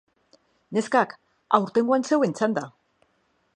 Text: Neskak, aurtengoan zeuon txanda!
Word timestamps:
Neskak, 0.77 1.13
aurtengoan 1.59 2.09
zeuon 2.11 2.35
txanda! 2.41 2.67